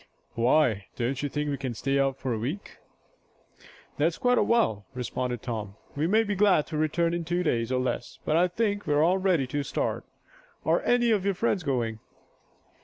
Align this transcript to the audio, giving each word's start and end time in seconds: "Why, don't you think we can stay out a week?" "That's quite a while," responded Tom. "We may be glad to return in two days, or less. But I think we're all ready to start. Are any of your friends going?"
"Why, 0.33 0.87
don't 0.95 1.21
you 1.21 1.29
think 1.29 1.51
we 1.51 1.57
can 1.57 1.75
stay 1.75 1.99
out 1.99 2.17
a 2.25 2.29
week?" 2.29 2.77
"That's 3.97 4.17
quite 4.17 4.39
a 4.39 4.43
while," 4.43 4.87
responded 4.95 5.43
Tom. 5.43 5.75
"We 5.95 6.07
may 6.07 6.23
be 6.23 6.33
glad 6.33 6.65
to 6.67 6.75
return 6.77 7.13
in 7.13 7.23
two 7.23 7.43
days, 7.43 7.71
or 7.71 7.79
less. 7.79 8.17
But 8.25 8.35
I 8.35 8.47
think 8.47 8.87
we're 8.87 9.03
all 9.03 9.19
ready 9.19 9.45
to 9.45 9.61
start. 9.61 10.03
Are 10.65 10.81
any 10.81 11.11
of 11.11 11.23
your 11.23 11.35
friends 11.35 11.61
going?" 11.61 11.99